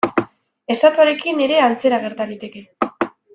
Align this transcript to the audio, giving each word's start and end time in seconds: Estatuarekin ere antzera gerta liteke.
Estatuarekin 0.75 1.43
ere 1.49 1.59
antzera 1.67 2.01
gerta 2.07 2.29
liteke. 2.33 2.65